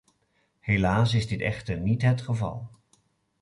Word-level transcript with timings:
Helaas 0.59 1.13
is 1.13 1.27
dit 1.27 1.41
echter 1.41 1.77
niet 1.79 2.01
het 2.01 2.21
geval. 2.21 2.69